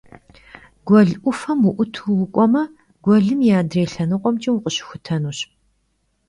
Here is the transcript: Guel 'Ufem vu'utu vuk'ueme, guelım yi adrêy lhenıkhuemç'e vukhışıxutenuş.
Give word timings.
Guel 0.87 1.07
'Ufem 1.29 1.59
vu'utu 1.65 2.03
vuk'ueme, 2.19 2.63
guelım 3.03 3.39
yi 3.45 3.51
adrêy 3.61 3.87
lhenıkhuemç'e 3.93 4.49
vukhışıxutenuş. 4.53 5.39